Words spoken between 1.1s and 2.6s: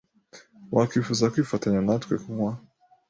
kwifatanya natwe kunywa?